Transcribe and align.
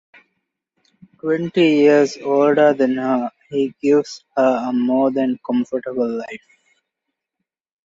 Twenty 1.19 1.61
years 1.75 2.17
older 2.17 2.73
than 2.73 2.97
her, 2.97 3.29
he 3.51 3.71
gives 3.79 4.25
her 4.35 4.67
a 4.69 4.73
more 4.73 5.11
than 5.11 5.37
comfortable 5.45 6.09
life. 6.09 6.47